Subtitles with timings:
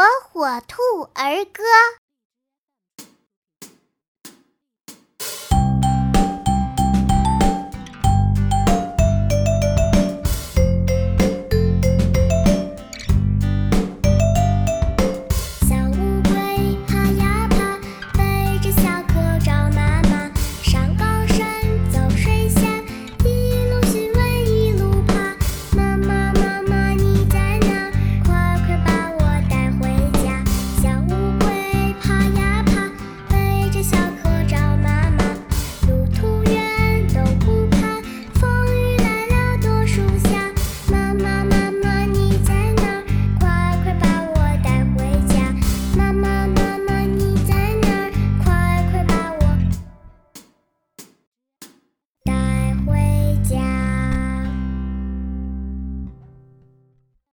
[0.00, 0.80] 火火兔
[1.12, 1.62] 儿歌。